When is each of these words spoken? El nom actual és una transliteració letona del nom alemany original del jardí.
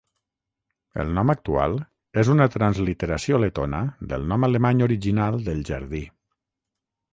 El 1.03 1.11
nom 1.17 1.31
actual 1.33 1.75
és 2.21 2.31
una 2.37 2.47
transliteració 2.55 3.41
letona 3.45 3.83
del 4.15 4.27
nom 4.33 4.49
alemany 4.51 4.85
original 4.89 5.41
del 5.51 5.65
jardí. 5.71 6.05